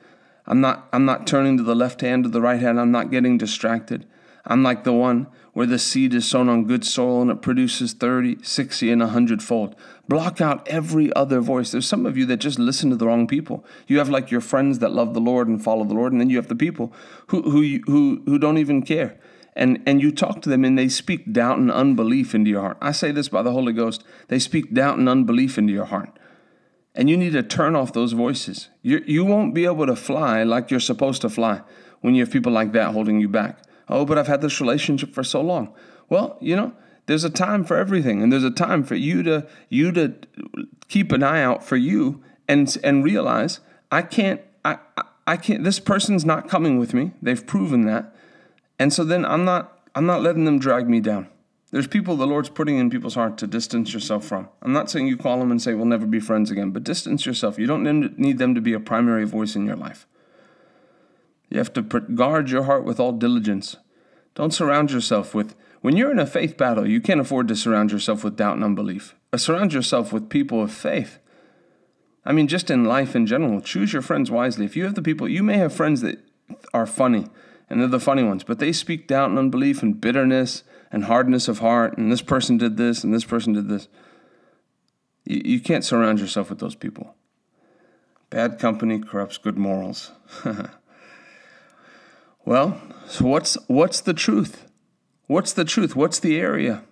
I'm 0.47 0.61
not, 0.61 0.88
I'm 0.92 1.04
not 1.04 1.26
turning 1.26 1.56
to 1.58 1.62
the 1.62 1.75
left 1.75 2.00
hand 2.00 2.25
or 2.25 2.30
the 2.30 2.40
right 2.40 2.61
hand. 2.61 2.80
I'm 2.80 2.90
not 2.90 3.11
getting 3.11 3.37
distracted. 3.37 4.06
I'm 4.49 4.62
like 4.62 4.83
the 4.83 4.95
one 4.95 5.28
where 5.52 5.67
the 5.67 5.78
seed 5.78 6.14
is 6.14 6.26
sown 6.26 6.49
on 6.49 6.64
good 6.64 6.85
soil 6.85 7.21
and 7.21 7.31
it 7.31 7.43
produces 7.43 7.93
30, 7.93 8.43
60, 8.43 8.90
and 8.90 9.02
100 9.02 9.43
fold. 9.43 9.76
Block 10.09 10.40
out 10.40 10.67
every 10.67 11.12
other 11.12 11.40
voice. 11.40 11.71
There's 11.71 11.87
some 11.87 12.07
of 12.07 12.17
you 12.17 12.25
that 12.26 12.38
just 12.38 12.59
listen 12.59 12.88
to 12.90 12.97
the 12.97 13.07
wrong 13.07 13.26
people. 13.26 13.64
You 13.87 13.99
have 13.99 14.09
like 14.09 14.31
your 14.31 14.40
friends 14.40 14.78
that 14.78 14.93
love 14.93 15.12
the 15.12 15.21
Lord 15.21 15.49
and 15.49 15.62
follow 15.62 15.85
the 15.85 15.95
Lord, 15.95 16.12
and 16.12 16.21
then 16.21 16.31
you 16.31 16.37
have 16.37 16.49
the 16.49 16.57
people 16.57 16.93
who, 17.26 17.43
who, 17.43 17.81
who, 17.87 18.23
who 18.25 18.38
don't 18.38 18.57
even 18.57 18.83
care. 18.83 19.21
And, 19.55 19.83
and 19.85 20.00
you 20.00 20.12
talk 20.12 20.40
to 20.43 20.49
them 20.49 20.64
and 20.64 20.78
they 20.78 20.88
speak 20.88 21.33
doubt 21.33 21.59
and 21.59 21.71
unbelief 21.71 22.35
into 22.35 22.50
your 22.50 22.62
heart. 22.62 22.78
I 22.81 22.93
say 22.93 23.11
this 23.11 23.28
by 23.28 23.43
the 23.43 23.52
Holy 23.52 23.73
Ghost. 23.73 24.05
They 24.28 24.38
speak 24.38 24.73
doubt 24.73 24.99
and 24.99 25.09
unbelief 25.09 25.59
into 25.59 25.73
your 25.73 25.87
heart. 25.87 26.17
And 26.95 27.11
you 27.11 27.17
need 27.17 27.33
to 27.33 27.43
turn 27.43 27.75
off 27.75 27.93
those 27.93 28.12
voices. 28.12 28.69
You, 28.83 29.02
you 29.07 29.25
won't 29.25 29.55
be 29.55 29.64
able 29.64 29.87
to 29.87 29.97
fly 29.97 30.45
like 30.45 30.71
you're 30.71 30.81
supposed 30.81 31.23
to 31.23 31.28
fly 31.28 31.62
when 32.00 32.14
you 32.14 32.23
have 32.23 32.33
people 32.33 32.52
like 32.52 32.73
that 32.73 32.93
holding 32.93 33.21
you 33.21 33.28
back. 33.28 33.59
Oh, 33.88 34.04
but 34.04 34.18
I've 34.18 34.26
had 34.26 34.40
this 34.40 34.61
relationship 34.61 35.14
for 35.14 35.25
so 35.25 35.40
long. 35.40 35.73
Well, 36.09 36.38
you 36.40 36.57
know, 36.57 36.73
there's 37.07 37.25
a 37.25 37.30
time 37.30 37.64
for 37.64 37.76
everything, 37.76 38.23
and 38.23 38.33
there's 38.33 38.45
a 38.45 38.50
time 38.50 38.85
for 38.85 38.95
you 38.95 39.23
to 39.23 39.47
you 39.68 39.92
to 39.92 40.14
keep 40.88 41.12
an 41.12 41.23
eye 41.23 41.42
out 41.42 41.64
for 41.64 41.76
you 41.76 42.23
and 42.47 42.76
and 42.83 43.04
realize 43.04 43.61
I 43.90 44.02
can't 44.02 44.40
I 44.64 44.78
I 45.26 45.37
can't 45.37 45.64
this 45.64 45.80
person's 45.80 46.25
not 46.25 46.49
coming 46.49 46.78
with 46.78 46.95
me. 46.95 47.12
They've 47.23 47.47
proven 47.47 47.87
that. 47.87 48.14
And 48.78 48.92
so 48.92 49.04
then 49.04 49.25
I'm 49.25 49.45
not 49.45 49.78
I'm 49.95 50.07
not 50.07 50.23
letting 50.23 50.45
them 50.45 50.59
drag 50.59 50.88
me 50.88 51.00
down. 51.00 51.28
There's 51.71 51.87
people 51.87 52.16
the 52.16 52.26
Lord's 52.26 52.49
putting 52.49 52.78
in 52.78 52.88
people's 52.88 53.14
heart 53.14 53.37
to 53.38 53.47
distance 53.47 53.92
yourself 53.92 54.25
from. 54.25 54.49
I'm 54.62 54.73
not 54.73 54.90
saying 54.90 55.07
you 55.07 55.18
call 55.18 55.38
them 55.38 55.50
and 55.50 55.61
say, 55.61 55.75
we'll 55.75 55.85
never 55.85 56.07
be 56.07 56.21
friends 56.21 56.50
again, 56.50 56.71
but 56.71 56.83
distance 56.83 57.26
yourself. 57.26 57.59
You 57.59 57.66
don't 57.66 58.18
need 58.18 58.38
them 58.38 58.54
to 58.54 58.62
be 58.62 58.73
a 58.73 58.80
primary 58.80 59.25
voice 59.25 59.54
in 59.54 59.66
your 59.66 59.76
life. 59.76 60.07
You 61.50 61.59
have 61.59 61.73
to 61.75 61.83
guard 61.83 62.50
your 62.50 62.64
heart 62.64 62.85
with 62.85 63.00
all 63.00 63.12
diligence. 63.12 63.76
Don't 64.35 64.55
surround 64.55 64.90
yourself 64.90 65.35
with, 65.35 65.55
when 65.81 65.97
you're 65.97 66.12
in 66.12 66.19
a 66.19 66.26
faith 66.26 66.57
battle, 66.57 66.87
you 66.87 67.00
can't 67.00 67.21
afford 67.21 67.49
to 67.49 67.57
surround 67.57 67.90
yourself 67.90 68.23
with 68.23 68.37
doubt 68.37 68.57
and 68.57 68.64
unbelief. 68.64 69.14
Uh, 69.33 69.37
surround 69.37 69.73
yourself 69.73 70.12
with 70.12 70.28
people 70.28 70.62
of 70.62 70.73
faith. 70.73 71.19
I 72.25 72.33
mean, 72.33 72.47
just 72.47 72.71
in 72.71 72.85
life 72.85 73.17
in 73.17 73.26
general, 73.26 73.61
choose 73.61 73.93
your 73.93 74.02
friends 74.02 74.31
wisely. 74.31 74.67
If 74.67 74.76
you 74.76 74.85
have 74.85 74.95
the 74.95 75.02
people, 75.02 75.28
you 75.28 75.43
may 75.43 75.57
have 75.57 75.73
friends 75.73 76.02
that 76.02 76.21
are 76.75 76.87
funny, 76.87 77.26
and 77.71 77.81
they're 77.81 77.88
the 77.88 78.00
funny 78.00 78.23
ones, 78.23 78.45
but 78.45 78.59
they 78.59 78.73
speak 78.73 79.09
doubt 79.09 79.31
and 79.31 79.38
unbelief 79.38 79.83
and 79.83 80.00
bitterness 80.00 80.62
and 80.93 81.05
hardness 81.05 81.49
of 81.49 81.59
heart, 81.59 81.97
and 81.99 82.12
this 82.12 82.23
person 82.23 82.59
did 82.59 82.76
this 82.76 83.05
and 83.05 83.12
this 83.12 83.25
person 83.25 83.52
did 83.55 83.69
this. 83.69 83.88
You, 85.25 85.43
you 85.45 85.61
can't 85.61 85.85
surround 85.85 86.21
yourself 86.21 86.50
with 86.50 86.59
those 86.59 86.75
people. 86.75 87.14
Bad 88.31 88.59
company 88.59 88.99
corrupts 88.99 89.38
good 89.38 89.57
morals. 89.57 90.12
well, 92.49 92.81
so 93.07 93.26
what's 93.26 93.59
what's 93.67 94.00
the 94.00 94.14
truth? 94.14 94.64
What's 95.26 95.52
the 95.52 95.67
truth? 95.67 95.95
What's 95.95 96.19
the 96.19 96.40
area? 96.40 96.83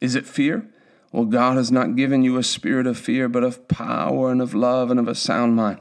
Is 0.00 0.14
it 0.14 0.24
fear? 0.24 0.66
Well, 1.12 1.26
God 1.26 1.58
has 1.58 1.70
not 1.70 1.94
given 1.94 2.22
you 2.22 2.38
a 2.38 2.42
spirit 2.42 2.86
of 2.86 2.96
fear, 2.96 3.28
but 3.28 3.44
of 3.44 3.68
power 3.68 4.32
and 4.32 4.40
of 4.40 4.54
love 4.54 4.90
and 4.90 4.98
of 4.98 5.06
a 5.06 5.14
sound 5.14 5.56
mind. 5.56 5.80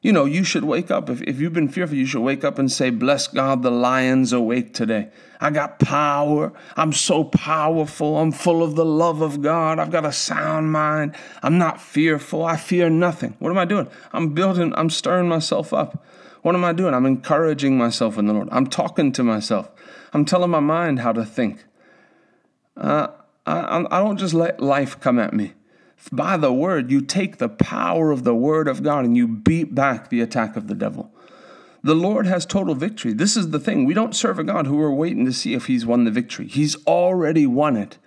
You 0.00 0.12
know, 0.12 0.24
you 0.24 0.42
should 0.42 0.64
wake 0.64 0.90
up. 0.90 1.08
If, 1.08 1.22
if 1.22 1.40
you've 1.40 1.52
been 1.52 1.68
fearful, 1.68 1.96
you 1.96 2.04
should 2.04 2.22
wake 2.22 2.42
up 2.42 2.58
and 2.58 2.70
say, 2.70 2.90
Bless 2.90 3.28
God, 3.28 3.62
the 3.62 3.70
lion's 3.70 4.32
awake 4.32 4.74
today. 4.74 5.10
I 5.40 5.50
got 5.50 5.78
power. 5.78 6.52
I'm 6.74 6.92
so 6.92 7.22
powerful. 7.22 8.18
I'm 8.18 8.32
full 8.32 8.64
of 8.64 8.74
the 8.74 8.84
love 8.84 9.20
of 9.20 9.40
God. 9.40 9.78
I've 9.78 9.92
got 9.92 10.04
a 10.04 10.10
sound 10.10 10.72
mind. 10.72 11.14
I'm 11.44 11.58
not 11.58 11.80
fearful. 11.80 12.44
I 12.44 12.56
fear 12.56 12.90
nothing. 12.90 13.36
What 13.38 13.50
am 13.50 13.58
I 13.58 13.66
doing? 13.66 13.86
I'm 14.12 14.34
building, 14.34 14.74
I'm 14.74 14.90
stirring 14.90 15.28
myself 15.28 15.72
up. 15.72 16.04
What 16.42 16.54
am 16.54 16.64
I 16.64 16.72
doing? 16.72 16.94
I'm 16.94 17.06
encouraging 17.06 17.78
myself 17.78 18.18
in 18.18 18.26
the 18.26 18.32
Lord. 18.34 18.48
I'm 18.52 18.66
talking 18.66 19.12
to 19.12 19.22
myself. 19.22 19.70
I'm 20.12 20.24
telling 20.24 20.50
my 20.50 20.60
mind 20.60 21.00
how 21.00 21.12
to 21.12 21.24
think. 21.24 21.64
Uh, 22.76 23.08
I, 23.46 23.84
I 23.90 23.98
don't 23.98 24.18
just 24.18 24.34
let 24.34 24.60
life 24.60 25.00
come 25.00 25.18
at 25.18 25.32
me 25.32 25.54
by 26.10 26.36
the 26.36 26.52
word, 26.52 26.90
you 26.90 27.00
take 27.00 27.36
the 27.36 27.48
power 27.48 28.10
of 28.10 28.24
the 28.24 28.34
word 28.34 28.66
of 28.66 28.82
God 28.82 29.04
and 29.04 29.16
you 29.16 29.28
beat 29.28 29.74
back 29.74 30.08
the 30.08 30.20
attack 30.20 30.56
of 30.56 30.66
the 30.66 30.74
devil. 30.74 31.12
The 31.84 31.94
Lord 31.94 32.26
has 32.26 32.46
total 32.46 32.74
victory. 32.74 33.12
This 33.12 33.36
is 33.36 33.50
the 33.50 33.60
thing. 33.60 33.84
We 33.84 33.94
don't 33.94 34.14
serve 34.14 34.38
a 34.38 34.44
God 34.44 34.66
who 34.66 34.76
we're 34.76 34.90
waiting 34.90 35.24
to 35.26 35.32
see 35.32 35.54
if 35.54 35.66
he's 35.66 35.84
won 35.84 36.04
the 36.04 36.10
victory. 36.10 36.46
He's 36.46 36.76
already 36.86 37.46
won 37.46 37.76
it. 37.76 37.98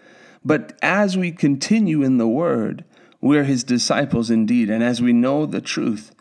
But 0.43 0.77
as 0.81 1.17
we 1.17 1.31
continue 1.31 2.01
in 2.01 2.17
the 2.17 2.27
word, 2.27 2.85
we're 3.21 3.43
his 3.43 3.63
disciples 3.63 4.29
indeed. 4.29 4.69
And 4.69 4.83
as 4.83 5.01
we 5.01 5.13
know 5.13 5.45
the 5.45 5.61
truth, 5.61 6.14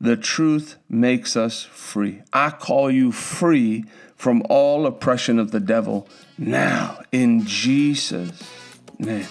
the 0.00 0.16
truth 0.16 0.76
makes 0.88 1.36
us 1.36 1.62
free. 1.62 2.22
I 2.32 2.50
call 2.50 2.90
you 2.90 3.12
free 3.12 3.84
from 4.16 4.42
all 4.48 4.86
oppression 4.86 5.38
of 5.38 5.50
the 5.50 5.60
devil 5.60 6.08
now 6.38 7.02
in 7.12 7.44
Jesus' 7.46 8.32
name. 8.98 9.26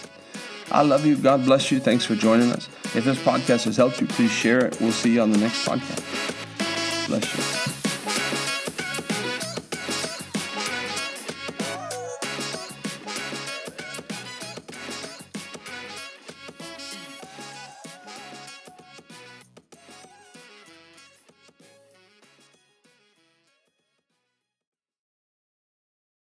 I 0.72 0.82
love 0.82 1.06
you. 1.06 1.16
God 1.16 1.46
bless 1.46 1.72
you. 1.72 1.80
Thanks 1.80 2.06
for 2.06 2.16
joining 2.16 2.52
us. 2.52 2.68
If 2.96 3.06
this 3.06 3.20
podcast 3.20 3.66
has 3.66 3.78
helped 3.78 4.02
you, 4.02 4.08
please 4.08 4.32
share 4.32 4.66
it. 4.66 4.80
We'll 4.80 4.92
see 4.92 5.14
you 5.14 5.22
on 5.22 5.32
the 5.32 5.38
next 5.38 5.66
podcast. 5.66 7.08
Bless 7.08 7.38
you. 7.38 7.63